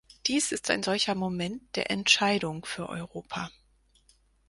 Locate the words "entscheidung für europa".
1.91-3.51